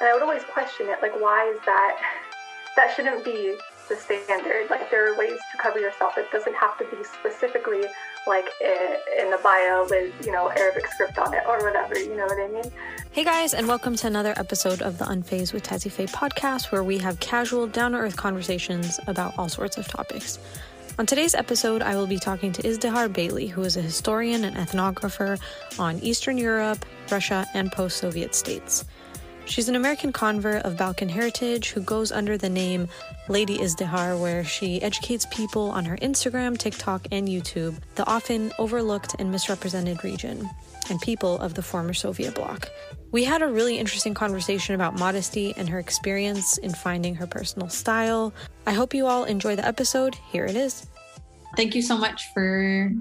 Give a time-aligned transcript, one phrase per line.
[0.00, 2.00] And I would always question it, like, why is that?
[2.76, 4.70] That shouldn't be the standard.
[4.70, 6.16] Like, there are ways to cover yourself.
[6.16, 7.82] It doesn't have to be specifically
[8.24, 12.26] like in the abaya with, you know, Arabic script on it or whatever, you know
[12.26, 12.72] what I mean?
[13.10, 16.84] Hey guys, and welcome to another episode of the Unfazed with Tazzy Faye podcast, where
[16.84, 20.38] we have casual, down to earth conversations about all sorts of topics.
[21.00, 24.56] On today's episode, I will be talking to Izdihar Bailey, who is a historian and
[24.56, 25.40] ethnographer
[25.76, 28.84] on Eastern Europe, Russia, and post Soviet states.
[29.48, 32.86] She's an American convert of Balkan heritage who goes under the name
[33.28, 39.16] Lady Izdihar, where she educates people on her Instagram, TikTok, and YouTube, the often overlooked
[39.18, 40.48] and misrepresented region
[40.90, 42.68] and people of the former Soviet bloc.
[43.10, 47.70] We had a really interesting conversation about modesty and her experience in finding her personal
[47.70, 48.34] style.
[48.66, 50.14] I hope you all enjoy the episode.
[50.30, 50.86] Here it is.
[51.56, 52.92] Thank you so much for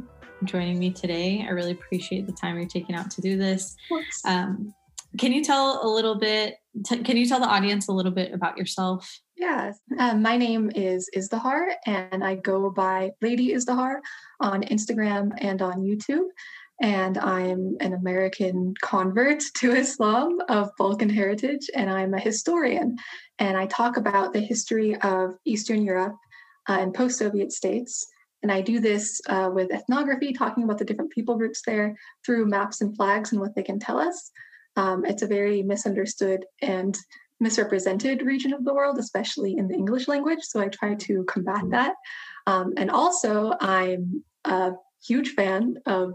[0.45, 1.45] joining me today.
[1.45, 3.75] I really appreciate the time you're taking out to do this.
[4.23, 4.73] Um,
[5.17, 6.55] can you tell a little bit?
[6.85, 9.19] T- can you tell the audience a little bit about yourself?
[9.35, 13.97] Yeah, um, my name is Izdihar, and I go by Lady Izdihar
[14.39, 16.27] on Instagram and on YouTube.
[16.81, 22.97] And I'm an American convert to Islam of Balkan heritage, and I'm a historian.
[23.39, 26.15] And I talk about the history of Eastern Europe
[26.69, 28.07] uh, and post Soviet states.
[28.43, 31.95] And I do this uh, with ethnography, talking about the different people groups there
[32.25, 34.31] through maps and flags and what they can tell us.
[34.77, 36.97] Um, it's a very misunderstood and
[37.39, 40.39] misrepresented region of the world, especially in the English language.
[40.43, 41.71] So I try to combat mm.
[41.71, 41.95] that.
[42.45, 44.71] Um, and also, I'm a
[45.05, 46.13] huge fan of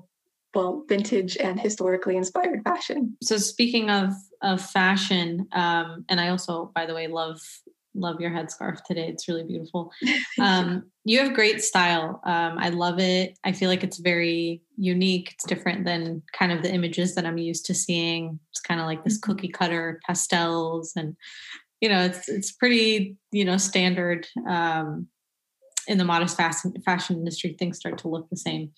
[0.54, 3.16] well, vintage and historically inspired fashion.
[3.22, 7.40] So speaking of of fashion, um, and I also, by the way, love
[7.94, 9.08] love your headscarf today.
[9.08, 9.92] It's really beautiful.
[10.40, 12.20] Um, you have great style.
[12.24, 13.38] Um, I love it.
[13.44, 15.32] I feel like it's very unique.
[15.32, 18.40] It's different than kind of the images that I'm used to seeing.
[18.50, 19.32] It's kind of like this mm-hmm.
[19.32, 21.16] cookie cutter pastels, and
[21.80, 24.26] you know, it's it's pretty you know standard.
[24.48, 25.08] Um,
[25.88, 28.70] in the modest fashion fashion industry, things start to look the same.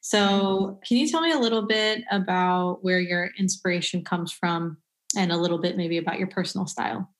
[0.00, 4.78] So, can you tell me a little bit about where your inspiration comes from,
[5.16, 7.10] and a little bit maybe about your personal style?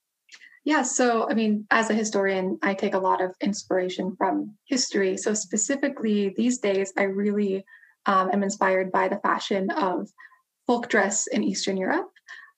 [0.65, 5.17] Yeah, so I mean, as a historian, I take a lot of inspiration from history.
[5.17, 7.65] So, specifically these days, I really
[8.07, 10.09] um, am inspired by the fashion of
[10.67, 12.11] folk dress in Eastern Europe.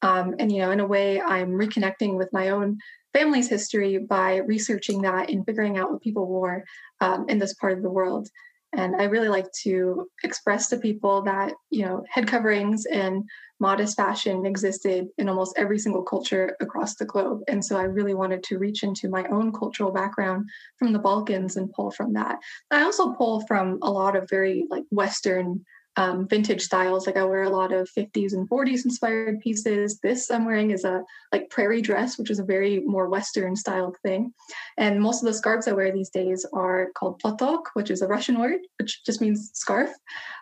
[0.03, 2.79] Um, and, you know, in a way, I'm reconnecting with my own
[3.15, 6.65] family's history by researching that and figuring out what people wore
[7.01, 8.29] um, in this part of the world.
[8.77, 13.25] And I really like to express to people that, you know, head coverings and
[13.61, 17.41] modest fashion existed in almost every single culture across the globe.
[17.49, 20.49] And so I really wanted to reach into my own cultural background
[20.79, 22.39] from the Balkans and pull from that.
[22.71, 25.65] I also pull from a lot of very like Western
[25.97, 27.07] um, vintage styles.
[27.07, 29.99] Like I wear a lot of 50s and 40s inspired pieces.
[30.01, 33.97] This I'm wearing is a like prairie dress, which is a very more Western styled
[34.03, 34.33] thing.
[34.77, 38.09] And most of the scarves I wear these days are called platok, which is a
[38.09, 39.91] Russian word, which just means scarf.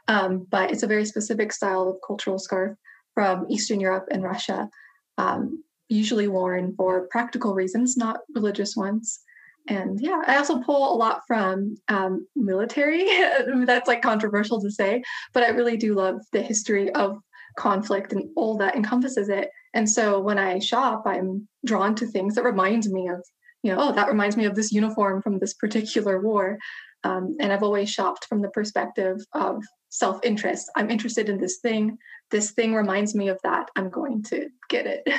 [0.09, 2.77] Um, but it's a very specific style of cultural scarf
[3.15, 4.71] from Eastern Europe and Russia,
[5.19, 9.21] um, usually worn for practical reasons, not religious ones
[9.69, 13.07] and yeah i also pull a lot from um, military.
[13.65, 15.03] That's like controversial to say
[15.33, 17.19] but i really do love the history of
[17.57, 19.51] conflict and all that encompasses it.
[19.75, 23.25] And so when i shop i'm drawn to things that reminds me of
[23.63, 26.59] you know oh that reminds me of this uniform from this particular war.
[27.05, 30.71] Um, and i've always shopped from the perspective of self-interest.
[30.75, 31.99] I'm interested in this thing.
[32.31, 33.69] This thing reminds me of that.
[33.77, 35.07] I'm going to get it.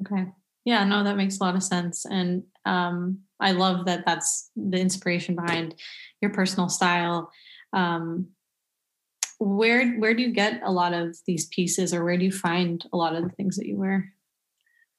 [0.00, 0.26] Okay.
[0.64, 2.04] Yeah no that makes a lot of sense.
[2.06, 5.74] And um, I love that that's the inspiration behind
[6.20, 7.30] your personal style.
[7.72, 8.28] Um,
[9.38, 12.84] where where do you get a lot of these pieces, or where do you find
[12.92, 14.12] a lot of the things that you wear?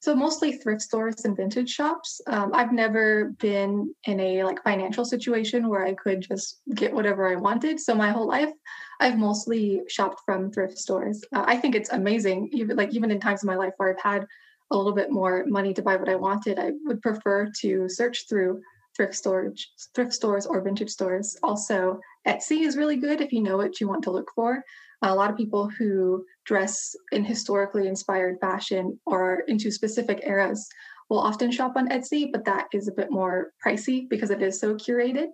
[0.02, 2.20] So mostly thrift stores and vintage shops.
[2.28, 7.32] Um, I've never been in a like financial situation where I could just get whatever
[7.32, 7.80] I wanted.
[7.80, 8.52] So my whole life,
[9.00, 11.24] I've mostly shopped from thrift stores.
[11.34, 14.03] Uh, I think it's amazing, even like even in times of my life where I've
[14.03, 14.28] had
[14.73, 18.28] a little bit more money to buy what I wanted, I would prefer to search
[18.28, 18.61] through
[18.96, 21.37] thrift storage, thrift stores or vintage stores.
[21.41, 24.64] Also, Etsy is really good if you know what you want to look for.
[25.02, 30.67] A lot of people who dress in historically inspired fashion or into specific eras
[31.09, 34.59] will often shop on Etsy, but that is a bit more pricey because it is
[34.59, 35.28] so curated.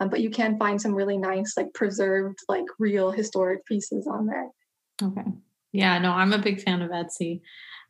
[0.00, 4.26] Um, but you can find some really nice, like preserved, like real historic pieces on
[4.26, 4.48] there.
[5.02, 5.30] Okay.
[5.70, 7.40] Yeah, no, I'm a big fan of Etsy.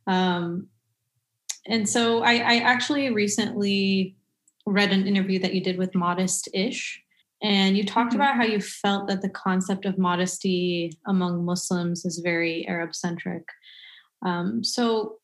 [0.07, 0.69] Um,
[1.67, 4.17] and so I, I actually recently
[4.67, 7.01] read an interview that you did with Modest Ish.
[7.43, 8.21] And you talked mm-hmm.
[8.21, 13.45] about how you felt that the concept of modesty among Muslims is very Arab centric.
[14.25, 15.19] Um, so,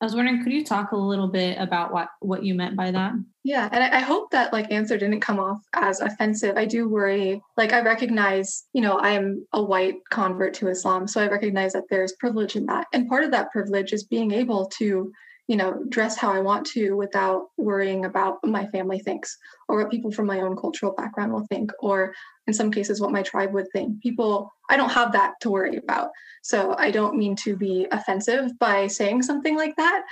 [0.00, 2.90] I was wondering, could you talk a little bit about what what you meant by
[2.90, 3.12] that?
[3.42, 6.58] Yeah, and I, I hope that like answer didn't come off as offensive.
[6.58, 7.40] I do worry.
[7.56, 11.72] Like I recognize, you know, I am a white convert to Islam, so I recognize
[11.72, 15.10] that there's privilege in that, and part of that privilege is being able to
[15.46, 19.36] you know, dress how I want to without worrying about what my family thinks
[19.68, 22.14] or what people from my own cultural background will think, or
[22.46, 24.00] in some cases, what my tribe would think.
[24.00, 26.10] People, I don't have that to worry about.
[26.42, 30.02] So I don't mean to be offensive by saying something like that.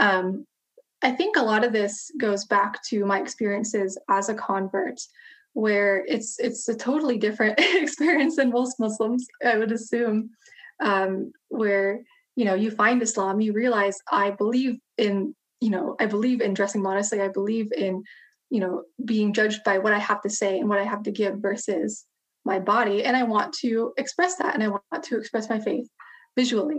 [0.00, 0.46] Um,
[1.02, 5.00] I think a lot of this goes back to my experiences as a convert,
[5.52, 10.30] where it's it's a totally different experience than most Muslims, I would assume,
[10.80, 12.02] um, where
[12.36, 16.54] you know you find islam you realize i believe in you know i believe in
[16.54, 18.02] dressing modestly i believe in
[18.50, 21.10] you know being judged by what i have to say and what i have to
[21.10, 22.04] give versus
[22.44, 25.88] my body and i want to express that and i want to express my faith
[26.36, 26.78] visually.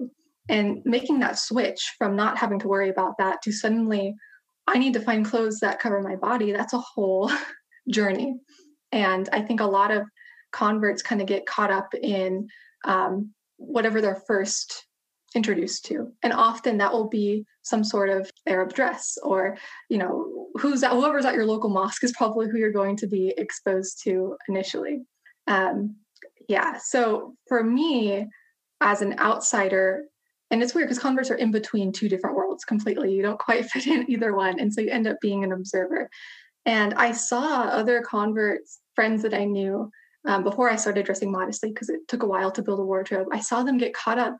[0.49, 4.13] And making that switch from not having to worry about that to suddenly
[4.67, 7.31] i need to find clothes that cover my body that's a whole
[7.89, 8.35] journey.
[8.91, 10.03] And i think a lot of
[10.51, 12.47] converts kind of get caught up in
[12.85, 14.85] um, whatever their first
[15.35, 16.11] introduced to.
[16.21, 19.57] And often that will be some sort of arab dress or
[19.89, 23.33] you know who's whoever's at your local mosque is probably who you're going to be
[23.37, 25.01] exposed to initially.
[25.47, 25.95] Um,
[26.47, 28.27] yeah so for me
[28.81, 30.03] as an outsider
[30.51, 33.11] and it's weird because converts are in between two different worlds completely.
[33.11, 36.09] You don't quite fit in either one and so you end up being an observer.
[36.65, 39.91] And i saw other converts friends that i knew
[40.25, 43.27] um, before i started dressing modestly because it took a while to build a wardrobe
[43.33, 44.37] i saw them get caught up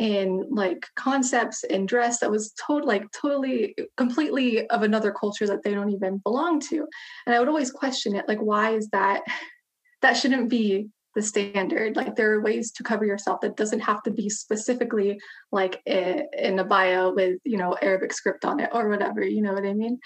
[0.00, 5.62] in like concepts and dress that was total like totally completely of another culture that
[5.62, 6.86] they don't even belong to.
[7.26, 9.22] And i would always question it like why is that
[10.02, 11.96] that shouldn't be the standard?
[11.96, 15.20] Like there are ways to cover yourself that doesn't have to be specifically
[15.52, 19.52] like a, in abaya with you know arabic script on it or whatever you know
[19.52, 19.98] what i mean?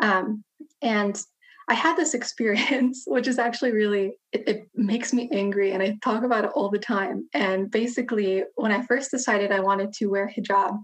[0.00, 0.44] Um,
[0.80, 1.20] and
[1.72, 5.72] I had this experience, which is actually really, it, it, makes me angry.
[5.72, 7.28] And I talk about it all the time.
[7.32, 10.76] And basically, when I first decided I wanted to wear hijab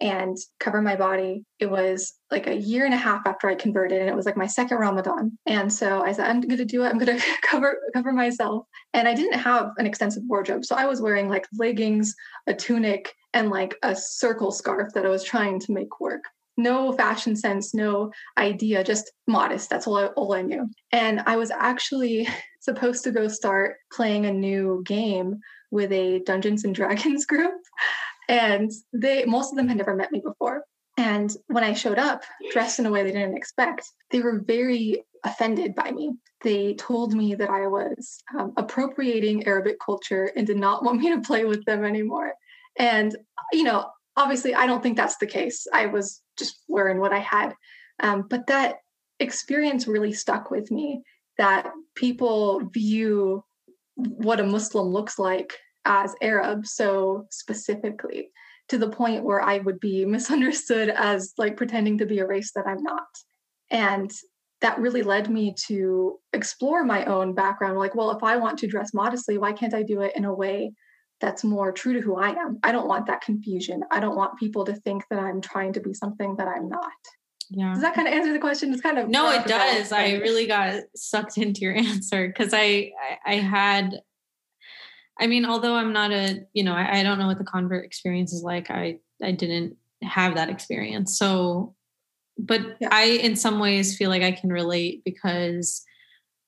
[0.00, 4.00] and cover my body, it was like a year and a half after I converted.
[4.00, 5.36] And it was like my second Ramadan.
[5.46, 6.88] And so I said, I'm going to do it.
[6.88, 8.66] I'm going to cover, cover myself.
[8.92, 10.64] And I didn't have an extensive wardrobe.
[10.64, 12.14] So I was wearing like leggings,
[12.46, 16.22] a tunic, and like a circle scarf that I was trying to make work
[16.56, 19.70] no fashion sense, no idea, just modest.
[19.70, 20.68] That's all I, all I knew.
[20.92, 22.28] And I was actually
[22.60, 27.54] supposed to go start playing a new game with a Dungeons and Dragons group.
[28.28, 30.64] And they most of them had never met me before.
[30.96, 32.22] And when I showed up
[32.52, 36.14] dressed in a way they didn't expect, they were very offended by me.
[36.42, 41.10] They told me that I was um, appropriating Arabic culture and did not want me
[41.10, 42.32] to play with them anymore.
[42.78, 43.14] And,
[43.52, 45.66] you know, obviously i don't think that's the case.
[45.72, 47.54] I was just wearing what i had.
[48.00, 48.76] Um, but that
[49.20, 51.02] experience really stuck with me
[51.38, 53.44] that people view
[53.94, 58.30] what a muslim looks like as arab so specifically
[58.68, 62.52] to the point where i would be misunderstood as like pretending to be a race
[62.54, 63.06] that i'm not.
[63.70, 64.12] And
[64.60, 68.66] that really led me to explore my own background like well if i want to
[68.66, 70.72] dress modestly why can't i do it in a way
[71.20, 72.58] that's more true to who I am.
[72.62, 73.82] I don't want that confusion.
[73.90, 76.92] I don't want people to think that I'm trying to be something that I'm not.
[77.50, 77.72] Yeah.
[77.72, 78.72] Does that kind of answer the question?
[78.72, 79.92] It's kind of no, it does.
[79.92, 84.00] I really got sucked into your answer because I, I, I had
[85.18, 87.86] I mean, although I'm not a, you know, I, I, don't know what the convert
[87.86, 88.70] experience is like.
[88.70, 91.18] I I didn't have that experience.
[91.18, 91.74] So
[92.38, 92.88] but yeah.
[92.92, 95.82] I in some ways feel like I can relate because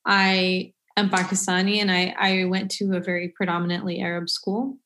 [0.05, 4.77] I am Pakistani and I, I went to a very predominantly Arab school.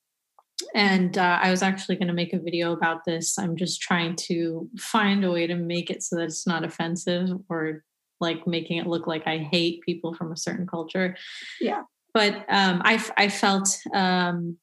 [0.74, 3.38] And uh, I was actually going to make a video about this.
[3.38, 7.30] I'm just trying to find a way to make it so that it's not offensive
[7.48, 7.84] or
[8.20, 11.16] like making it look like I hate people from a certain culture.
[11.60, 11.82] Yeah.
[12.14, 14.58] But um, I, I felt um,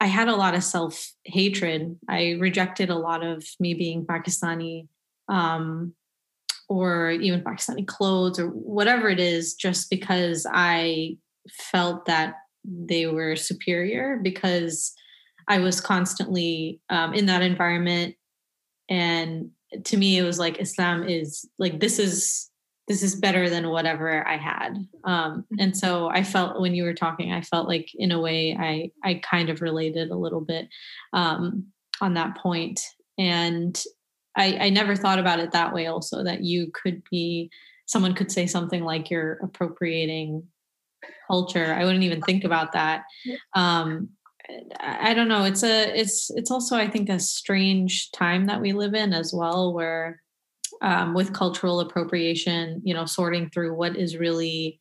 [0.00, 1.96] I had a lot of self hatred.
[2.08, 4.88] I rejected a lot of me being Pakistani.
[5.28, 5.94] Um,
[6.72, 11.16] or even Pakistani clothes or whatever it is, just because I
[11.50, 14.94] felt that they were superior because
[15.48, 18.14] I was constantly um, in that environment.
[18.88, 19.50] And
[19.84, 22.48] to me, it was like Islam is like, this is
[22.88, 24.76] this is better than whatever I had.
[25.04, 28.56] Um, and so I felt when you were talking, I felt like in a way
[28.58, 30.68] I I kind of related a little bit
[31.12, 31.66] um,
[32.00, 32.80] on that point.
[33.18, 33.80] And
[34.36, 37.50] I, I never thought about it that way also that you could be
[37.86, 40.44] someone could say something like you're appropriating
[41.26, 43.04] culture i wouldn't even think about that
[43.54, 44.08] um,
[44.80, 45.44] I don't know.
[45.44, 49.32] It's a it's it's also I think a strange time that we live in as
[49.32, 50.20] well, where
[50.80, 54.80] um, with cultural appropriation, you know, sorting through what is really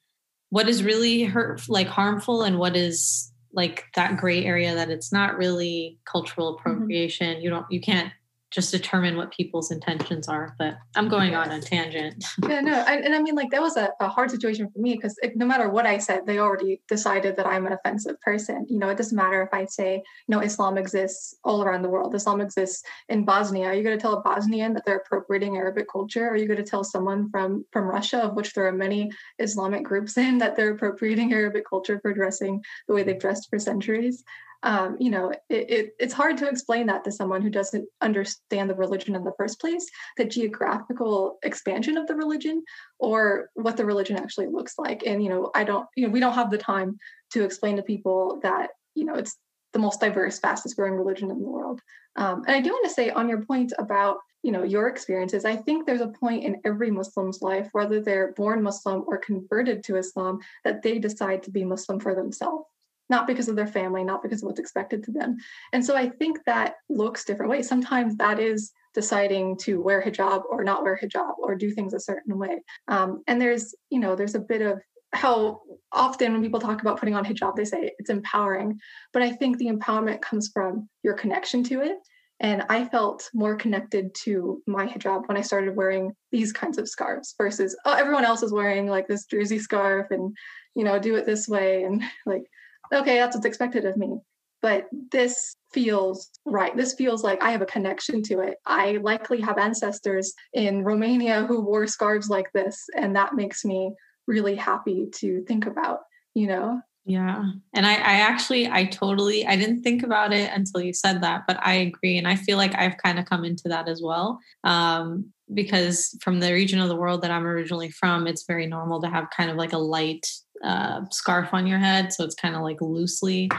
[0.50, 5.12] what is really hurt like harmful and what is like that gray area that it's
[5.12, 6.60] not really cultural mm-hmm.
[6.60, 7.36] appropriation.
[7.36, 7.44] Mm-hmm.
[7.44, 8.12] You don't you can't
[8.52, 10.56] just determine what people's intentions are.
[10.60, 12.26] But I'm going on a tangent.
[12.48, 14.96] yeah, no, and, and I mean, like that was a, a hard situation for me
[14.96, 18.66] because no matter what I said, they already decided that I'm an offensive person.
[18.70, 21.90] You know, it doesn't matter if I say, you know, Islam exists all around the
[21.90, 22.14] world.
[22.14, 23.68] Islam exists in Bosnia.
[23.68, 26.28] Are you going to tell a Bosnian that they're appropriating Arabic culture?
[26.28, 29.84] Are you going to tell someone from from Russia, of which there are many Islamic
[29.84, 34.24] groups in, that they're appropriating Arabic culture for dressing the way they've dressed for centuries?
[34.64, 38.70] Um, you know, it, it, it's hard to explain that to someone who doesn't understand
[38.70, 39.88] the religion in the first place,
[40.18, 42.64] the geographical expansion of the religion,
[43.00, 45.04] or what the religion actually looks like.
[45.06, 46.98] And you know, I don't, you know, we don't have the time
[47.32, 49.36] to explain to people that you know it's
[49.74, 51.82] the most diverse, fastest growing religion in the world.
[52.18, 55.46] Um, and I do want to say on your point about you know your experiences
[55.46, 59.84] i think there's a point in every muslim's life whether they're born muslim or converted
[59.84, 62.66] to islam that they decide to be muslim for themselves
[63.12, 65.38] not because of their family, not because of what's expected to them.
[65.74, 67.68] And so I think that looks different ways.
[67.68, 72.00] Sometimes that is deciding to wear hijab or not wear hijab or do things a
[72.00, 72.62] certain way.
[72.88, 74.80] Um, and there's, you know, there's a bit of
[75.14, 78.80] how often when people talk about putting on hijab, they say it's empowering.
[79.12, 81.98] But I think the empowerment comes from your connection to it.
[82.40, 86.90] And I felt more connected to my hijab when I started wearing these kinds of
[86.90, 90.36] scarves versus, oh, everyone else is wearing like this jersey scarf and,
[90.76, 91.84] you know, do it this way.
[91.84, 92.44] And like,
[92.94, 94.20] okay, that's what's expected of me.
[94.62, 96.76] But this feels right.
[96.78, 98.58] This feels like I have a connection to it.
[98.66, 102.86] I likely have ancestors in Romania who wore scarves like this.
[102.96, 103.94] And that makes me
[104.28, 106.02] really happy to think about,
[106.36, 106.82] you know?
[107.06, 107.44] Yeah.
[107.74, 111.46] And I, I actually, I totally, I didn't think about it until you said that,
[111.48, 112.20] but I agree.
[112.20, 114.40] And I feel like I've kind of come into that as well.
[114.64, 119.02] Um, because from the region of the world that I'm originally from, it's very normal
[119.02, 120.28] to have kind of like a light
[120.64, 123.50] uh, scarf on your head, so it's kind of like loosely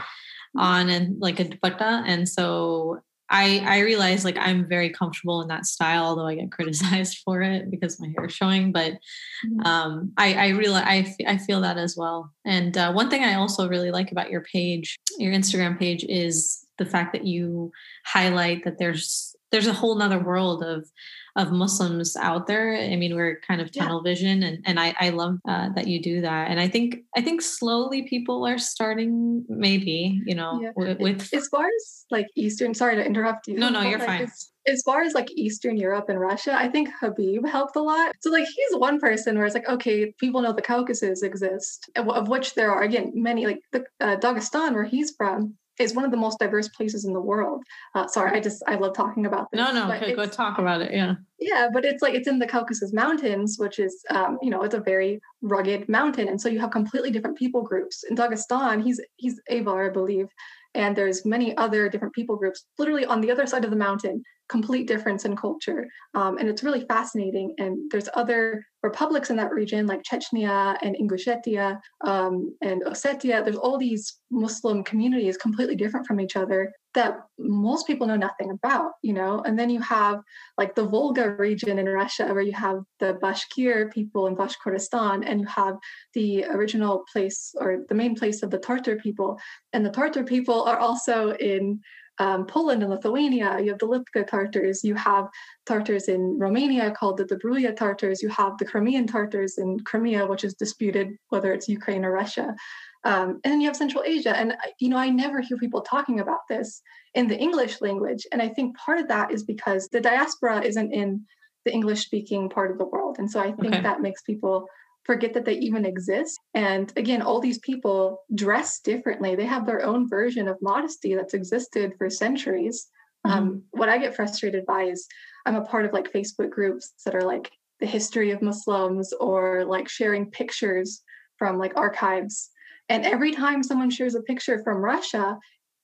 [0.57, 2.03] on and like a dupatta.
[2.05, 6.51] And so I I realize like I'm very comfortable in that style, although I get
[6.57, 8.71] criticized for it because my hair is showing.
[8.71, 9.65] But mm-hmm.
[9.65, 12.31] um, I I realize I, f- I feel that as well.
[12.45, 16.65] And uh, one thing I also really like about your page, your Instagram page, is
[16.77, 17.71] the fact that you
[18.05, 20.89] highlight that there's there's a whole nother world of
[21.35, 22.75] of Muslims out there.
[22.75, 24.11] I mean, we're kind of tunnel yeah.
[24.11, 26.49] vision, and and I I love uh, that you do that.
[26.49, 30.71] And I think I think slowly people are starting, maybe you know, yeah.
[30.75, 32.73] with, with, as far as like Eastern.
[32.73, 33.57] Sorry to interrupt you.
[33.57, 34.21] No, no, you're like, fine.
[34.23, 38.15] As, as far as like Eastern Europe and Russia, I think Habib helped a lot.
[38.21, 42.27] So like he's one person where it's like, okay, people know the Caucasus exist, of,
[42.27, 43.45] which there are again many.
[43.45, 47.13] Like the uh, Dagestan, where he's from, is one of the most diverse places in
[47.13, 47.63] the world.
[47.95, 49.59] Uh, sorry, I just I love talking about this.
[49.59, 50.93] No, no, okay, go talk about it.
[50.93, 54.63] Yeah, yeah, but it's like it's in the Caucasus Mountains, which is um, you know
[54.63, 58.03] it's a very rugged mountain, and so you have completely different people groups.
[58.09, 60.27] In Dagestan, he's he's Avar, I believe,
[60.75, 64.21] and there's many other different people groups literally on the other side of the mountain
[64.49, 69.51] complete difference in culture um, and it's really fascinating and there's other republics in that
[69.51, 73.43] region like chechnya and ingushetia um, and ossetia.
[73.43, 78.51] There's all these muslim communities completely different from each other that most people know nothing
[78.51, 79.41] about you know?
[79.45, 80.21] And then you have
[80.57, 85.41] like the volga region in russia where you have the bashkir people in bashkortostan and
[85.41, 85.75] you have
[86.13, 89.37] the original place or the main place of the tartar people.
[89.73, 91.81] And the tartar people are also in
[92.19, 95.27] um, Poland and Lithuania, you have the Lipka Tartars, you have
[95.65, 100.43] Tartars in Romania called the Dobruja Tartars, you have the Crimean Tartars in Crimea, which
[100.43, 102.55] is disputed whether it's Ukraine or Russia.
[103.03, 104.37] Um, and then you have Central Asia.
[104.37, 106.81] And, you know, I never hear people talking about this
[107.15, 108.25] in the English language.
[108.31, 111.25] And I think part of that is because the diaspora isn't in
[111.65, 113.17] the English speaking part of the world.
[113.19, 113.81] And so I think okay.
[113.81, 114.67] that makes people
[115.05, 116.39] forget that they even exist.
[116.53, 119.35] And again, all these people dress differently.
[119.35, 122.87] They have their own version of modesty that's existed for centuries.
[123.25, 123.37] Mm-hmm.
[123.37, 125.05] Um, what I get frustrated by is
[125.45, 129.65] I'm a part of like Facebook groups that are like the history of Muslims or
[129.65, 131.01] like sharing pictures
[131.37, 132.49] from like archives.
[132.89, 135.37] And every time someone shares a picture from Russia,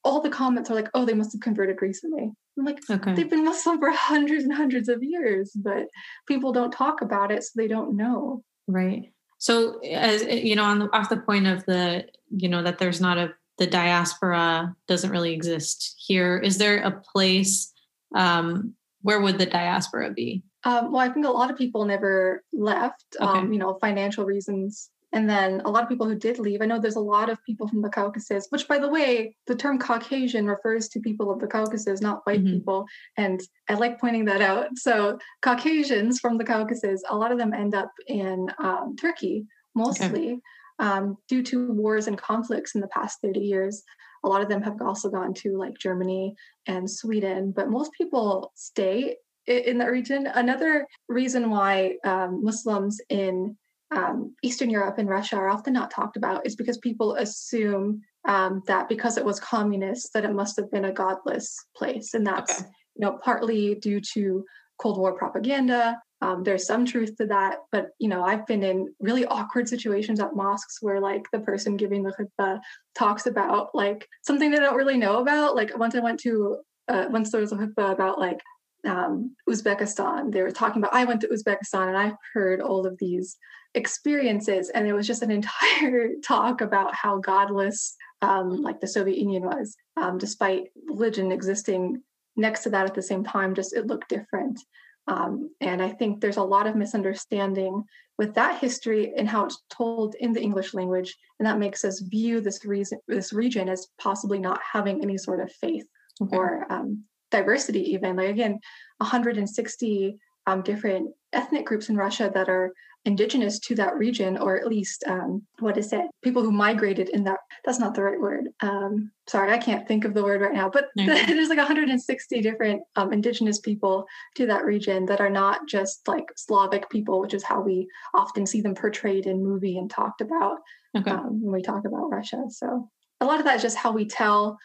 [0.04, 2.32] all the comments are like, oh, they must have converted recently.
[2.58, 3.14] I'm like, okay.
[3.14, 5.88] they've been Muslim for hundreds and hundreds of years, but
[6.28, 8.44] people don't talk about it, so they don't know.
[8.70, 9.12] Right.
[9.40, 13.02] So, as you know, on the, off the point of the, you know, that there's
[13.02, 16.38] not a the diaspora doesn't really exist here.
[16.38, 17.74] Is there a place?
[18.16, 20.44] Um, where would the diaspora be?
[20.64, 23.18] Um, well, I think a lot of people never left.
[23.20, 23.40] Okay.
[23.40, 26.66] Um, you know, financial reasons And then a lot of people who did leave, I
[26.66, 29.80] know there's a lot of people from the Caucasus, which, by the way, the term
[29.80, 32.54] Caucasian refers to people of the Caucasus, not white mm-hmm.
[32.54, 32.86] people.
[33.18, 34.68] And I like pointing that out.
[34.76, 40.34] So, Caucasians from the Caucasus, a lot of them end up in um, Turkey mostly
[40.34, 40.40] okay.
[40.80, 43.84] um, due to wars and conflicts in the past 30 years.
[44.24, 46.36] A lot of them have also gone to like Germany
[46.68, 49.16] and Sweden, but most people stay
[49.48, 50.28] in that region.
[50.28, 53.58] Another reason why um, Muslims in
[53.96, 58.62] um, Eastern Europe and Russia are often not talked about is because people assume um,
[58.68, 62.62] that because it was communist that it must have been a godless place, and that's
[62.62, 62.70] okay.
[62.96, 64.46] you know partly due to
[64.80, 66.00] Cold War propaganda.
[66.22, 70.20] Um, there's some truth to that, but you know I've been in really awkward situations
[70.20, 72.60] at mosques where like the person giving the khutbah
[72.96, 75.56] talks about like something they don't really know about.
[75.56, 78.42] Like once I went to uh, once there was a khutbah about like
[78.88, 80.32] um, Uzbekistan.
[80.32, 83.38] They were talking about, I went to Uzbekistan and I heard all of these
[83.74, 84.70] experiences.
[84.70, 89.44] And it was just an entire talk about how godless, um, like the Soviet Union
[89.44, 92.02] was, um, despite religion existing
[92.36, 94.60] next to that at the same time, just it looked different.
[95.08, 97.84] Um, and I think there's a lot of misunderstanding
[98.18, 101.18] with that history and how it's told in the English language.
[101.40, 105.40] And that makes us view this, reason, this region as possibly not having any sort
[105.40, 105.88] of faith
[106.22, 106.36] okay.
[106.36, 108.60] or um, diversity even like again
[108.98, 110.18] 160
[110.48, 112.74] um, different ethnic groups in russia that are
[113.06, 117.24] indigenous to that region or at least um, what is it people who migrated in
[117.24, 120.54] that that's not the right word um, sorry i can't think of the word right
[120.54, 124.06] now but there's like 160 different um, indigenous people
[124.36, 128.46] to that region that are not just like slavic people which is how we often
[128.46, 130.58] see them portrayed in movie and talked about
[130.98, 131.12] okay.
[131.12, 132.90] Um, when we talk about russia so
[133.22, 134.58] a lot of that is just how we tell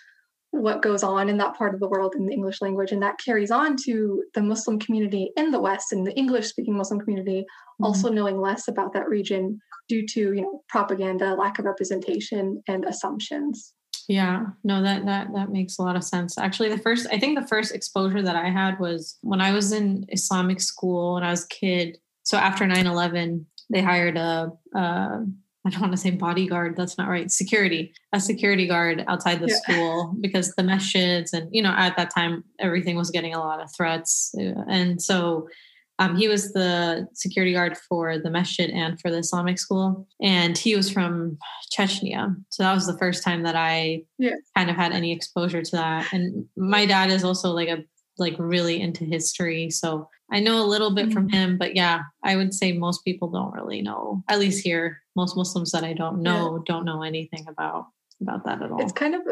[0.55, 2.93] what goes on in that part of the world in the English language.
[2.93, 6.77] And that carries on to the Muslim community in the West and the English speaking
[6.77, 7.85] Muslim community mm-hmm.
[7.85, 9.59] also knowing less about that region
[9.89, 13.75] due to, you know, propaganda, lack of representation, and assumptions.
[14.09, 16.37] Yeah, no, that that that makes a lot of sense.
[16.37, 19.73] Actually, the first I think the first exposure that I had was when I was
[19.73, 21.99] in Islamic school when I was a kid.
[22.23, 25.27] So after 9-11, they hired a, a
[25.67, 27.31] I don't want to say bodyguard, that's not right.
[27.31, 29.57] Security, a security guard outside the yeah.
[29.57, 33.61] school because the masjids and you know at that time everything was getting a lot
[33.61, 34.35] of threats,
[34.69, 35.49] and so
[35.99, 40.59] um, he was the security guard for the masjid and for the Islamic school, and
[40.59, 41.39] he was from
[41.77, 42.35] Chechnya.
[42.51, 44.35] So that was the first time that I yeah.
[44.57, 46.13] kind of had any exposure to that.
[46.13, 47.85] And my dad is also like a
[48.19, 51.37] like really into history, so I know a little bit from mm-hmm.
[51.37, 54.23] him, but yeah, I would say most people don't really know.
[54.29, 56.63] At least here, most Muslims that I don't know yeah.
[56.67, 57.87] don't know anything about
[58.21, 58.81] about that at all.
[58.81, 59.23] It's kind of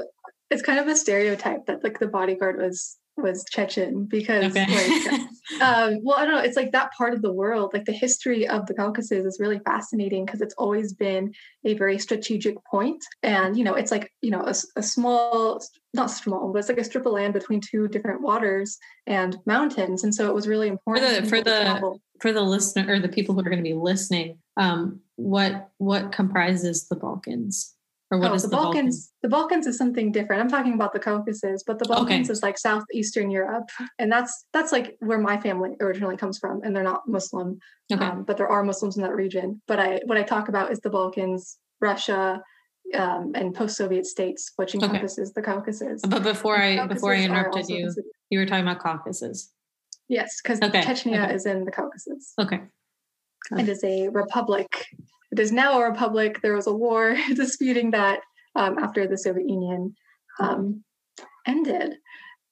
[0.51, 4.66] it's kind of a stereotype that like the bodyguard was was Chechen because okay.
[4.66, 5.20] like
[5.61, 8.48] um, well I don't know it's like that part of the world like the history
[8.48, 11.33] of the Caucasus is really fascinating because it's always been
[11.64, 15.62] a very strategic point and you know it's like you know a, a, small
[15.94, 20.05] not small but it's like a strip of land between two different waters and mountains.
[20.05, 23.09] And so it was really important for the for the for the listener or the
[23.09, 27.75] people who are going to be listening um, what what comprises the Balkans
[28.12, 28.75] or what oh, is the, the Balkans?
[28.75, 29.12] Balkans?
[29.22, 30.42] The Balkans is something different.
[30.42, 32.33] I'm talking about the Caucasus, but the Balkans okay.
[32.33, 36.77] is like southeastern Europe, and that's that's like where my family originally comes from, and
[36.77, 37.59] they're not Muslim,
[37.90, 38.05] okay.
[38.05, 39.62] um, but there are Muslims in that region.
[39.66, 42.42] But I what I talk about is the Balkans, Russia,
[42.94, 45.40] um, and post-Soviet states, which encompasses okay.
[45.40, 46.03] the Caucasus.
[46.07, 47.90] But before I before I interrupted you,
[48.29, 49.51] you were talking about Caucasus.
[50.09, 50.61] Yes, because.
[50.61, 52.35] Chechnya is in the Caucasus.
[52.38, 52.61] Okay.
[53.59, 54.87] It is a republic
[55.33, 56.40] it is now a republic.
[56.42, 58.21] There was a war disputing that
[58.55, 59.95] um, after the Soviet Union
[60.38, 60.85] um,
[61.47, 61.97] ended.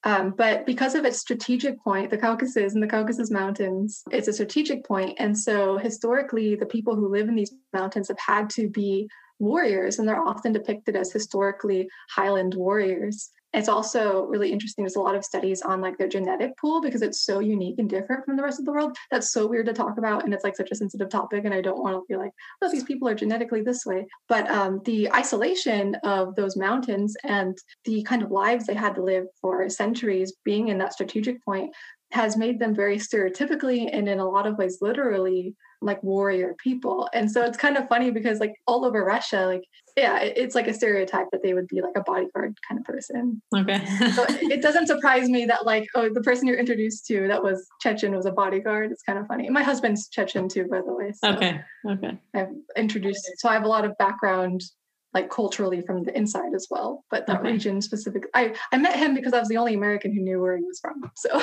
[0.03, 4.33] Um, but because of its strategic point, the Caucasus and the Caucasus Mountains, it's a
[4.33, 5.15] strategic point.
[5.19, 9.99] And so historically, the people who live in these mountains have had to be warriors,
[9.99, 15.15] and they're often depicted as historically Highland warriors it's also really interesting there's a lot
[15.15, 18.43] of studies on like their genetic pool because it's so unique and different from the
[18.43, 18.97] rest of the world.
[19.11, 21.61] That's so weird to talk about and it's like such a sensitive topic and i
[21.61, 22.33] don't want to be like
[22.63, 24.07] oh these people are genetically this way.
[24.29, 29.03] But um, the isolation of those mountains and the kind of lives they had to
[29.03, 31.75] live for centuries being in that strategic point
[32.13, 37.09] has made them very stereotypically and in a lot of ways literally like warrior people.
[37.15, 39.65] And so it's kind of funny because like all over russia like
[40.01, 43.43] yeah it's like a stereotype that they would be like a bodyguard kind of person.
[43.55, 43.85] Okay.
[44.15, 47.67] So it doesn't surprise me that like oh the person you're introduced to that was
[47.81, 49.49] chechen was a bodyguard it's kind of funny.
[49.51, 52.19] My husband's chechen too by the way so okay okay.
[52.35, 54.63] I've introduced so i have a lot of background
[55.13, 57.05] like culturally from the inside as well.
[57.11, 57.53] But that okay.
[57.53, 60.57] region specifically, I I met him because I was the only American who knew where
[60.57, 61.11] he was from.
[61.17, 61.43] So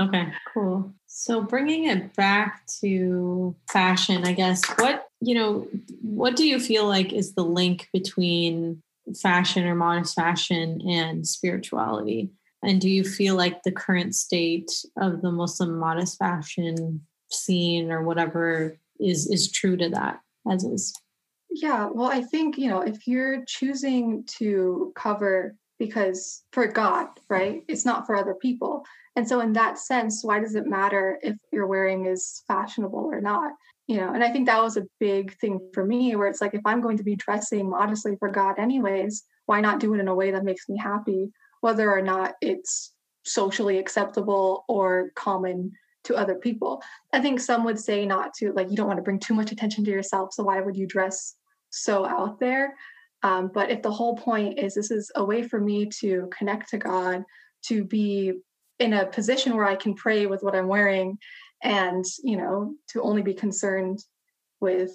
[0.00, 0.92] okay, cool.
[1.06, 5.66] So bringing it back to fashion, I guess what you know
[6.02, 8.82] what do you feel like is the link between
[9.20, 12.30] fashion or modest fashion and spirituality?
[12.62, 18.02] And do you feel like the current state of the Muslim modest fashion scene or
[18.02, 20.94] whatever is is true to that as is?
[21.62, 27.62] Yeah, well, I think, you know, if you're choosing to cover because for God, right?
[27.66, 28.84] It's not for other people.
[29.16, 33.22] And so in that sense, why does it matter if you're wearing is fashionable or
[33.22, 33.52] not?
[33.86, 36.52] You know, and I think that was a big thing for me where it's like
[36.52, 40.08] if I'm going to be dressing modestly for God anyways, why not do it in
[40.08, 41.30] a way that makes me happy,
[41.62, 42.92] whether or not it's
[43.24, 45.72] socially acceptable or common
[46.04, 46.82] to other people.
[47.14, 49.52] I think some would say not to, like, you don't want to bring too much
[49.52, 50.34] attention to yourself.
[50.34, 51.34] So why would you dress
[51.76, 52.74] so out there?
[53.22, 56.70] Um, but if the whole point is this is a way for me to connect
[56.70, 57.24] to God,
[57.66, 58.34] to be
[58.78, 61.18] in a position where I can pray with what I'm wearing,
[61.62, 63.98] and you know, to only be concerned
[64.60, 64.92] with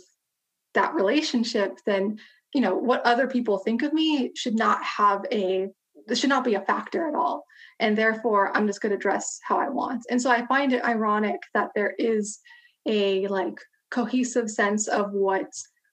[0.73, 2.19] that relationship, then
[2.53, 5.67] you know what other people think of me should not have a
[6.07, 7.45] this should not be a factor at all
[7.79, 10.83] and therefore i'm just going to dress how i want and so i find it
[10.83, 12.39] ironic that there is
[12.87, 13.57] a like
[13.89, 15.47] cohesive sense of what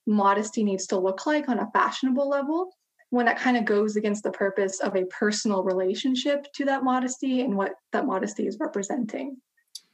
[0.09, 2.73] modesty needs to look like on a fashionable level
[3.11, 7.41] when that kind of goes against the purpose of a personal relationship to that modesty
[7.41, 9.37] and what that modesty is representing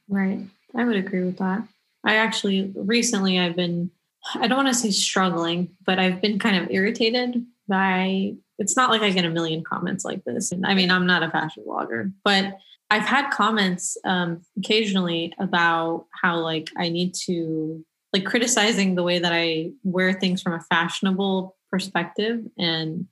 [0.09, 0.39] right
[0.75, 1.61] i would agree with that
[2.03, 3.91] i actually recently i've been
[4.35, 8.89] i don't want to say struggling but i've been kind of irritated by it's not
[8.89, 10.51] like I get a million comments like this.
[10.51, 12.57] And I mean, I'm not a fashion blogger, but
[12.89, 17.83] I've had comments um, occasionally about how like I need to
[18.15, 23.07] like criticizing the way that I wear things from a fashionable perspective and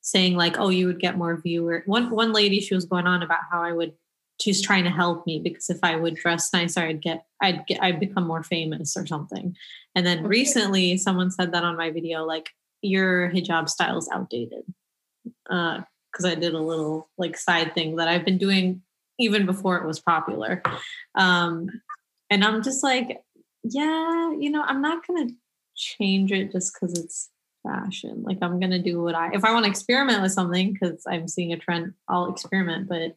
[0.00, 1.82] saying like, oh, you would get more viewer.
[1.84, 3.92] One one lady, she was going on about how I would.
[4.40, 7.82] She's trying to help me because if I would dress nicer, I'd get, I'd get,
[7.82, 9.54] I'd become more famous or something.
[9.94, 10.28] And then okay.
[10.28, 12.48] recently, someone said that on my video, like
[12.80, 14.64] your hijab style is outdated
[15.44, 18.80] because uh, I did a little like side thing that I've been doing
[19.18, 20.62] even before it was popular.
[21.14, 21.68] Um,
[22.30, 23.22] and I'm just like,
[23.70, 25.28] yeah, you know, I'm not gonna
[25.76, 27.30] change it just because it's
[27.62, 28.22] fashion.
[28.22, 31.28] Like I'm gonna do what I if I want to experiment with something because I'm
[31.28, 32.88] seeing a trend, I'll experiment.
[32.88, 33.16] But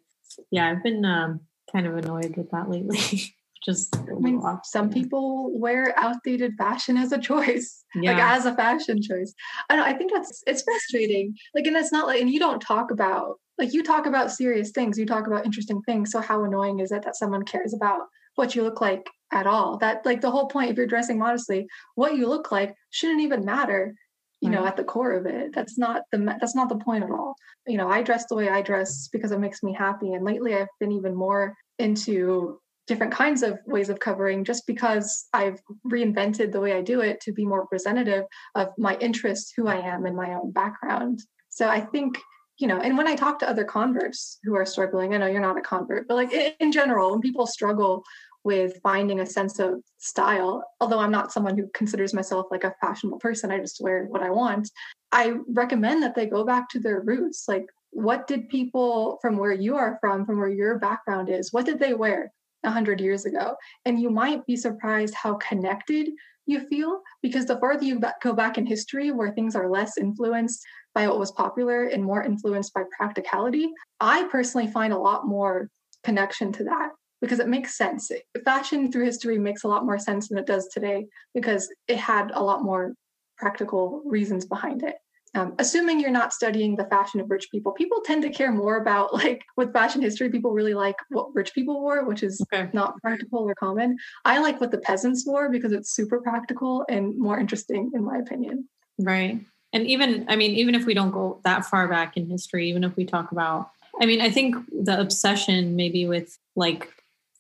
[0.52, 3.00] yeah, I've been um, kind of annoyed with that lately.
[3.64, 8.14] just I mean, some people wear outdated fashion as a choice yeah.
[8.14, 9.34] like as a fashion choice
[9.70, 12.62] i know i think that's it's frustrating like and that's not like and you don't
[12.62, 16.44] talk about like you talk about serious things you talk about interesting things so how
[16.46, 18.02] annoying is it that someone cares about
[18.36, 19.78] what you look like at all.
[19.78, 23.46] That like the whole point if you're dressing modestly what you look like shouldn't even
[23.46, 23.96] matter
[24.42, 25.54] you know at the core of it.
[25.54, 27.36] That's not the that's not the point at all.
[27.68, 30.56] You know i dress the way i dress because it makes me happy and lately
[30.56, 36.52] i've been even more into different kinds of ways of covering just because I've reinvented
[36.52, 38.24] the way I do it to be more representative
[38.56, 41.20] of my interests, who I am, and my own background.
[41.50, 42.18] So I think,
[42.58, 45.40] you know, and when I talk to other converts who are struggling, I know you're
[45.40, 48.04] not a convert, but like in general, when people struggle
[48.44, 52.74] with finding a sense of style, although I'm not someone who considers myself like a
[52.82, 54.70] fashionable person, I just wear what I want.
[55.12, 57.46] I recommend that they go back to their roots.
[57.48, 61.66] Like, what did people from where you are from, from where your background is, what
[61.66, 62.32] did they wear?
[62.62, 63.56] 100 years ago.
[63.86, 66.10] And you might be surprised how connected
[66.46, 70.62] you feel because the farther you go back in history, where things are less influenced
[70.94, 75.70] by what was popular and more influenced by practicality, I personally find a lot more
[76.04, 76.90] connection to that
[77.22, 78.12] because it makes sense.
[78.46, 82.32] Fashion through history makes a lot more sense than it does today because it had
[82.34, 82.94] a lot more
[83.38, 84.96] practical reasons behind it
[85.36, 88.78] um, assuming you're not studying the fashion of rich people people tend to care more
[88.78, 92.70] about like with fashion history people really like what rich people wore which is okay.
[92.74, 97.18] not practical or common i like what the peasants wore because it's super practical and
[97.18, 98.68] more interesting in my opinion
[99.00, 99.40] right
[99.74, 102.84] and even i mean even if we don't go that far back in history even
[102.84, 106.90] if we talk about i mean i think the obsession maybe with like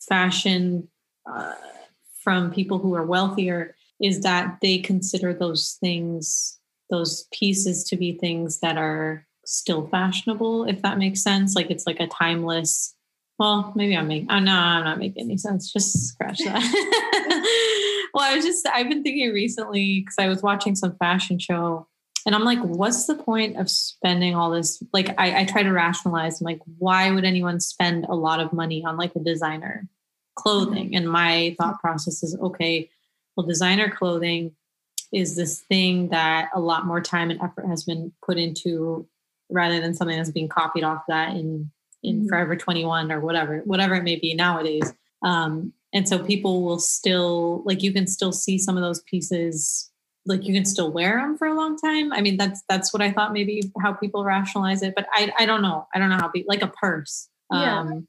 [0.07, 0.88] fashion
[1.31, 1.55] uh,
[2.23, 6.59] from people who are wealthier is that they consider those things
[6.89, 11.55] those pieces to be things that are still fashionable, if that makes sense.
[11.55, 12.95] Like it's like a timeless.
[13.38, 14.27] Well, maybe I'm making.
[14.29, 15.71] Oh no, I'm not making any sense.
[15.71, 18.09] Just scratch that.
[18.13, 18.67] well, I was just.
[18.67, 21.88] I've been thinking recently because I was watching some fashion show,
[22.29, 24.83] and I'm like, what's the point of spending all this?
[24.93, 26.39] Like, I, I try to rationalize.
[26.39, 29.87] I'm like, why would anyone spend a lot of money on like a designer
[30.35, 30.95] clothing?
[30.95, 32.87] And my thought process is, okay,
[33.35, 34.51] well, designer clothing
[35.11, 39.07] is this thing that a lot more time and effort has been put into
[39.49, 41.71] rather than something that's being copied off that in
[42.03, 42.27] in mm-hmm.
[42.27, 47.63] forever 21 or whatever whatever it may be nowadays um and so people will still
[47.65, 49.88] like you can still see some of those pieces
[50.29, 52.13] like you can still wear them for a long time.
[52.13, 55.45] I mean, that's that's what I thought maybe how people rationalize it, but I I
[55.45, 55.87] don't know.
[55.93, 57.27] I don't know how be like a purse.
[57.51, 57.79] Yeah.
[57.79, 58.07] Um,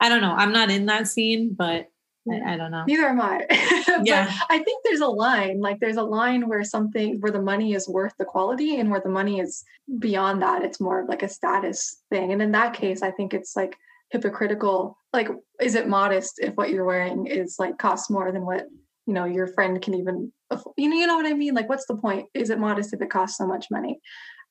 [0.00, 0.32] I don't know.
[0.32, 1.88] I'm not in that scene, but
[2.30, 2.84] I, I don't know.
[2.86, 3.46] Neither am I.
[4.04, 4.32] yeah.
[4.48, 5.60] I think there's a line.
[5.60, 9.00] Like there's a line where something where the money is worth the quality and where
[9.00, 9.64] the money is
[9.98, 10.62] beyond that.
[10.62, 12.32] It's more of like a status thing.
[12.32, 13.76] And in that case, I think it's like
[14.10, 14.98] hypocritical.
[15.12, 15.28] Like,
[15.60, 18.66] is it modest if what you're wearing is like costs more than what
[19.06, 20.32] you know your friend can even
[20.76, 21.54] you know you know what I mean?
[21.54, 22.26] Like, what's the point?
[22.34, 24.00] Is it modest if it costs so much money?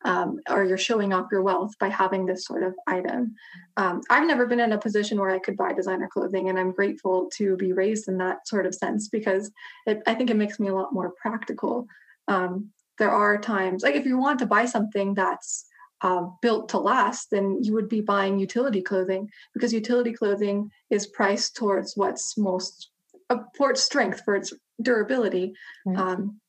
[0.04, 3.36] um, or you're showing off your wealth by having this sort of item.
[3.78, 6.72] Um, I've never been in a position where I could buy designer clothing, and I'm
[6.72, 9.52] grateful to be raised in that sort of sense because
[9.86, 11.88] it, I think it makes me a lot more practical.
[12.28, 15.66] Um, there are times, like if you want to buy something that's
[16.02, 21.08] uh, built to last, then you would be buying utility clothing because utility clothing is
[21.08, 22.90] priced towards what's most
[23.30, 24.52] uh, for its strength, for its
[24.84, 25.54] durability.
[25.86, 25.98] Right.
[25.98, 26.42] Um,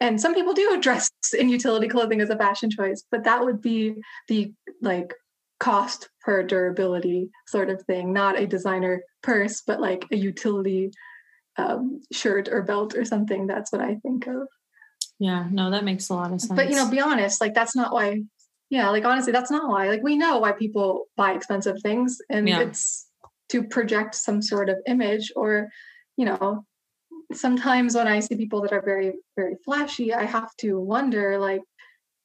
[0.00, 3.60] and some people do dress in utility clothing as a fashion choice but that would
[3.60, 3.94] be
[4.28, 5.14] the like
[5.60, 10.90] cost per durability sort of thing not a designer purse but like a utility
[11.56, 14.46] um, shirt or belt or something that's what i think of
[15.18, 17.74] yeah no that makes a lot of sense but you know be honest like that's
[17.74, 18.22] not why
[18.70, 22.48] yeah like honestly that's not why like we know why people buy expensive things and
[22.48, 22.60] yeah.
[22.60, 23.08] it's
[23.48, 25.68] to project some sort of image or
[26.16, 26.64] you know
[27.32, 31.62] sometimes when I see people that are very, very flashy, I have to wonder like,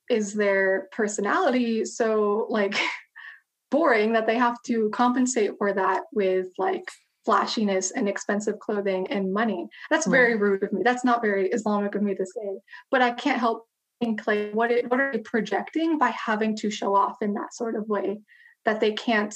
[0.10, 2.76] is their personality so like
[3.72, 6.90] boring that they have to compensate for that with like
[7.26, 9.68] flashiness and expensive clothing and money?
[9.90, 10.82] That's very rude of me.
[10.84, 12.60] That's not very Islamic of me to say.
[12.92, 13.66] But I can't help
[14.00, 17.54] think like what it, what are they projecting by having to show off in that
[17.54, 18.20] sort of way
[18.66, 19.36] that they can't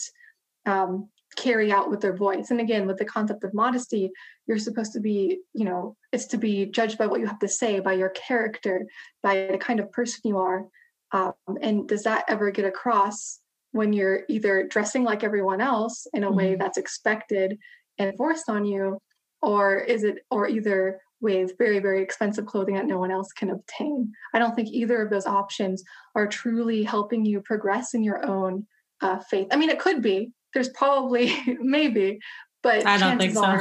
[0.65, 2.49] um, carry out with their voice.
[2.49, 4.11] And again, with the concept of modesty,
[4.47, 7.47] you're supposed to be, you know, it's to be judged by what you have to
[7.47, 8.85] say, by your character,
[9.21, 10.65] by the kind of person you are.
[11.11, 13.39] Um, and does that ever get across
[13.71, 16.37] when you're either dressing like everyone else in a mm-hmm.
[16.37, 17.57] way that's expected
[17.99, 18.99] and forced on you,
[19.41, 23.49] or is it, or either with very, very expensive clothing that no one else can
[23.49, 24.11] obtain?
[24.33, 25.83] I don't think either of those options
[26.15, 28.65] are truly helping you progress in your own
[29.01, 29.47] uh, faith.
[29.51, 32.19] I mean, it could be, there's probably maybe,
[32.63, 33.59] but I don't think so.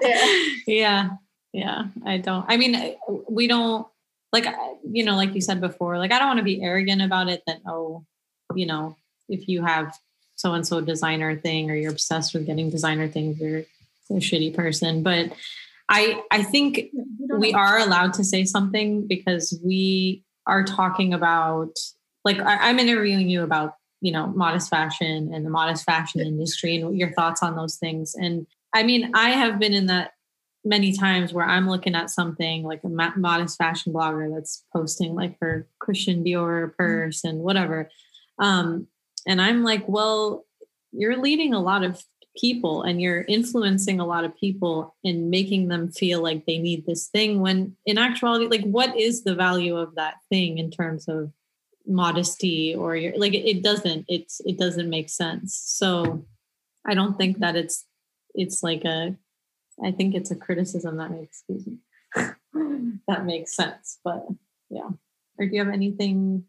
[0.00, 0.42] Yeah.
[0.66, 1.10] yeah.
[1.52, 1.84] Yeah.
[2.06, 2.44] I don't.
[2.48, 2.94] I mean, eh,
[3.28, 3.86] we don't
[4.32, 4.46] like,
[4.88, 7.42] you know, like you said before, like I don't want to be arrogant about it
[7.48, 8.04] that, oh,
[8.54, 8.96] you know,
[9.28, 9.96] if you have
[10.36, 13.64] so and so designer thing or you're obsessed with getting designer things, you're
[14.10, 15.02] a shitty person.
[15.02, 15.32] But
[15.88, 16.90] I I think
[17.36, 21.76] we are allowed to say something because we are talking about
[22.24, 26.76] like I, I'm interviewing you about you know modest fashion and the modest fashion industry
[26.76, 28.14] and your thoughts on those things.
[28.14, 30.12] And i mean i have been in that
[30.62, 35.36] many times where i'm looking at something like a modest fashion blogger that's posting like
[35.40, 36.76] her christian dior mm-hmm.
[36.76, 37.90] purse and whatever.
[38.38, 38.88] Um,
[39.26, 40.44] and i'm like well
[40.92, 42.02] you're leading a lot of
[42.36, 46.84] people and you're influencing a lot of people and making them feel like they need
[46.84, 51.08] this thing when in actuality like what is the value of that thing in terms
[51.08, 51.32] of
[51.86, 55.60] modesty or your like it, doesn't it's it doesn't make sense.
[55.66, 56.26] So
[56.86, 57.86] i don't think that it's
[58.34, 59.16] it's like a
[59.82, 61.78] i think it's a criticism that makes excuse me
[63.08, 64.26] that makes sense but
[64.74, 64.88] yeah.
[65.38, 66.44] Or do you have anything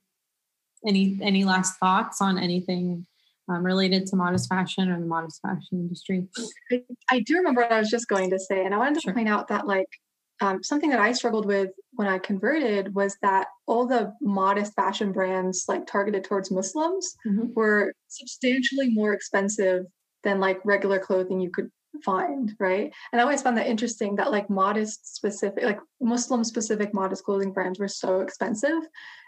[0.86, 3.06] any any last thoughts on anything
[3.48, 6.28] um, related to modest fashion or the modest fashion industry?
[6.71, 9.02] I, I, do remember what i was just going to say and i wanted to
[9.02, 9.13] sure.
[9.13, 9.89] point out that like
[10.41, 15.12] um, something that I struggled with when I converted was that all the modest fashion
[15.12, 17.54] brands, like targeted towards Muslims, mm-hmm.
[17.54, 19.86] were substantially more expensive
[20.24, 21.71] than like regular clothing you could
[22.04, 22.91] find, right?
[23.12, 27.54] And I always found that interesting that like modest specific, like Muslim specific modest clothing
[27.54, 28.84] brands were so expensive.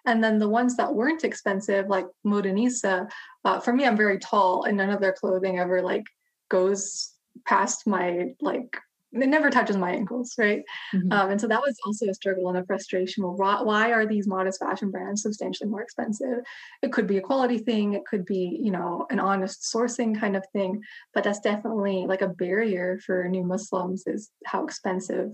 [0.05, 3.09] And then the ones that weren't expensive, like Modanisa,
[3.45, 6.03] uh, for me, I'm very tall and none of their clothing ever like
[6.49, 7.13] goes
[7.45, 8.77] past my like
[9.21, 10.63] it never touches my ankles, right?
[10.93, 11.11] Mm-hmm.
[11.11, 13.23] Um, and so that was also a struggle and a frustration.
[13.23, 16.39] Well, why are these modest fashion brands substantially more expensive?
[16.81, 20.35] It could be a quality thing, it could be, you know, an honest sourcing kind
[20.35, 20.81] of thing,
[21.13, 25.31] but that's definitely like a barrier for new Muslims is how expensive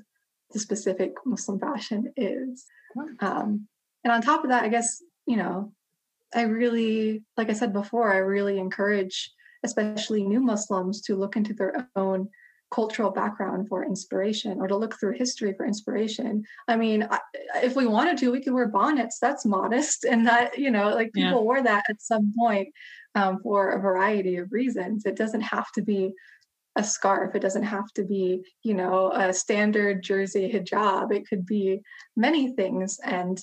[0.51, 2.65] the specific Muslim fashion is.
[3.19, 3.67] Um,
[4.03, 5.73] and on top of that, I guess, you know,
[6.33, 9.31] I really, like I said before, I really encourage,
[9.63, 12.29] especially new Muslims, to look into their own
[12.73, 16.43] cultural background for inspiration or to look through history for inspiration.
[16.67, 17.07] I mean,
[17.55, 19.19] if we wanted to, we could wear bonnets.
[19.19, 20.05] That's modest.
[20.13, 21.47] And that, you know, like people yeah.
[21.47, 22.69] wore that at some point
[23.15, 25.05] um, for a variety of reasons.
[25.05, 26.13] It doesn't have to be
[26.75, 27.35] a scarf.
[27.35, 31.11] It doesn't have to be, you know, a standard jersey hijab.
[31.11, 31.81] It could be
[32.15, 32.99] many things.
[33.03, 33.39] And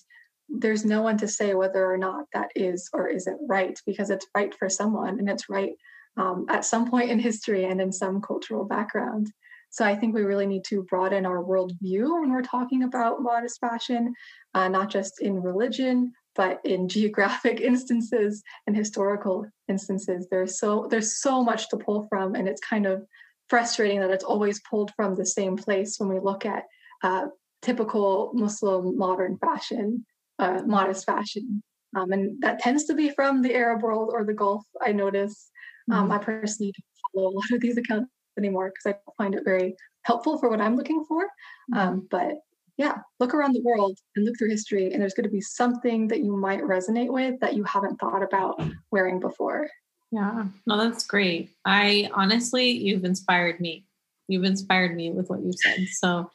[0.48, 4.26] there's no one to say whether or not that is or isn't right because it's
[4.34, 5.74] right for someone and it's right
[6.16, 9.30] um, at some point in history and in some cultural background.
[9.70, 13.60] So I think we really need to broaden our worldview when we're talking about modest
[13.60, 14.14] fashion,
[14.52, 20.26] uh, not just in religion, but in geographic instances and historical instances.
[20.30, 23.06] There's so there's so much to pull from, and it's kind of
[23.48, 26.64] frustrating that it's always pulled from the same place when we look at
[27.02, 27.26] uh,
[27.62, 30.04] typical Muslim modern fashion,
[30.38, 31.62] uh, modest fashion.
[31.96, 34.64] Um, and that tends to be from the Arab world or the Gulf.
[34.80, 35.50] I notice.
[35.92, 36.12] Um, mm-hmm.
[36.12, 39.76] I personally don't follow a lot of these accounts anymore because I find it very
[40.02, 41.24] helpful for what I'm looking for.
[41.24, 41.78] Mm-hmm.
[41.78, 42.34] Um, but
[42.76, 46.08] yeah, look around the world and look through history, and there's going to be something
[46.08, 49.68] that you might resonate with that you haven't thought about wearing before.
[50.10, 51.50] Yeah, no, that's great.
[51.64, 53.84] I honestly, you've inspired me.
[54.28, 55.86] You've inspired me with what you said.
[55.88, 56.30] So,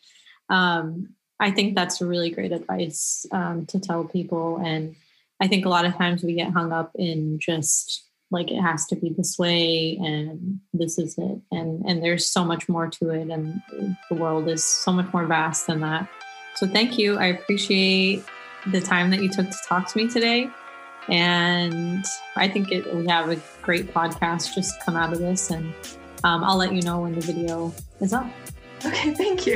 [0.49, 4.57] um, I think that's really great advice um, to tell people.
[4.63, 4.95] And
[5.41, 8.85] I think a lot of times we get hung up in just like it has
[8.87, 11.39] to be this way and this is it.
[11.51, 13.61] And and there's so much more to it and
[14.09, 16.07] the world is so much more vast than that.
[16.55, 17.17] So thank you.
[17.17, 18.23] I appreciate
[18.67, 20.49] the time that you took to talk to me today.
[21.07, 22.03] And
[22.35, 25.71] i think it, we have a great podcast just come out of this and
[26.23, 27.71] um, i'll let you know when the video
[28.01, 28.25] is up.
[28.83, 29.53] Okay thank you.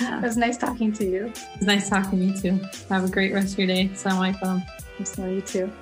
[0.00, 0.18] Yeah.
[0.18, 1.26] it was nice talking to you.
[1.26, 2.60] It was nice talking to you too.
[2.90, 3.88] Have a great rest of your day.
[3.94, 4.62] Assalamualaikum.
[5.00, 5.72] Assalamu you too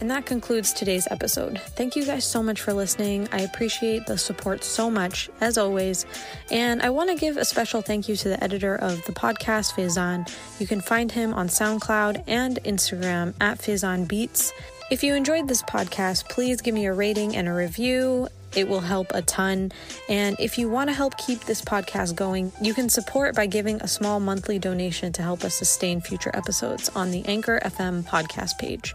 [0.00, 1.60] and that concludes today's episode.
[1.60, 3.28] Thank you guys so much for listening.
[3.32, 6.06] I appreciate the support so much, as always.
[6.50, 9.74] And I want to give a special thank you to the editor of the podcast,
[9.74, 10.30] Faizan.
[10.58, 14.52] You can find him on SoundCloud and Instagram at Faizan Beats.
[14.90, 18.28] If you enjoyed this podcast, please give me a rating and a review.
[18.54, 19.72] It will help a ton.
[20.08, 23.80] And if you want to help keep this podcast going, you can support by giving
[23.80, 28.58] a small monthly donation to help us sustain future episodes on the Anchor FM podcast
[28.58, 28.94] page.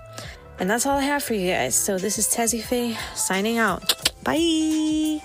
[0.59, 1.75] And that's all I have for you guys.
[1.75, 4.11] So this is Tezzy Faye signing out.
[4.23, 5.21] Bye.